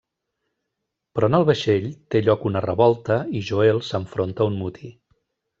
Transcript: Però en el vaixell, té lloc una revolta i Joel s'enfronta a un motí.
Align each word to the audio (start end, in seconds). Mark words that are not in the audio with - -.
Però 1.19 1.29
en 1.31 1.37
el 1.39 1.45
vaixell, 1.49 1.85
té 2.15 2.23
lloc 2.29 2.47
una 2.53 2.65
revolta 2.67 3.21
i 3.41 3.45
Joel 3.51 3.85
s'enfronta 3.93 4.47
a 4.47 4.53
un 4.55 4.61
motí. 4.67 4.95